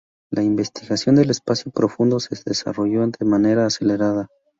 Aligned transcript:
La 0.31 0.41
investigación 0.41 1.13
del 1.15 1.29
espacio 1.29 1.71
profundo 1.71 2.19
se 2.19 2.33
está 2.33 2.49
desarrollando 2.49 3.17
de 3.19 3.25
manera 3.27 3.67
acelerada. 3.67 4.29